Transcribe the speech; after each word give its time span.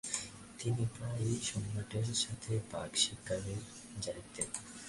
তিনি 0.59 0.83
প্রায়ই 0.95 1.37
সম্রাটের 1.43 2.07
সাথে 2.13 2.53
বাঘ 2.71 2.89
শিকারে 2.95 3.55
জেতেন। 4.01 4.49